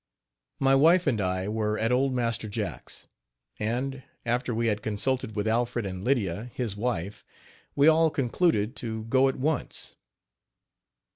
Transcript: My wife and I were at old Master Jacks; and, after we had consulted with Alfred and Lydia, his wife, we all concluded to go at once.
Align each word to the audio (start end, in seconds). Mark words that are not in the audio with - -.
My 0.59 0.73
wife 0.73 1.05
and 1.05 1.21
I 1.21 1.47
were 1.47 1.77
at 1.77 1.91
old 1.91 2.11
Master 2.15 2.49
Jacks; 2.49 3.05
and, 3.59 4.01
after 4.25 4.51
we 4.51 4.65
had 4.65 4.81
consulted 4.81 5.35
with 5.35 5.47
Alfred 5.47 5.85
and 5.85 6.03
Lydia, 6.03 6.49
his 6.55 6.75
wife, 6.75 7.23
we 7.75 7.87
all 7.87 8.09
concluded 8.09 8.75
to 8.77 9.03
go 9.03 9.27
at 9.29 9.35
once. 9.35 9.97